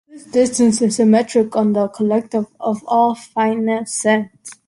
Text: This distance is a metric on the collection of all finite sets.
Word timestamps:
This 0.09 0.25
distance 0.25 0.81
is 0.81 0.99
a 0.99 1.05
metric 1.05 1.55
on 1.55 1.73
the 1.73 1.87
collection 1.87 2.47
of 2.59 2.83
all 2.87 3.13
finite 3.13 3.87
sets. 3.87 4.49